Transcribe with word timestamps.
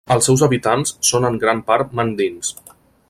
Els 0.13 0.27
seus 0.29 0.43
habitants 0.45 0.95
són 1.09 1.27
en 1.29 1.37
gran 1.45 1.61
part 1.69 1.93
mandings. 2.01 2.51